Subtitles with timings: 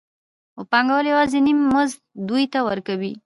[0.53, 3.13] خو پانګوال یوازې نیم مزد دوی ته ورکوي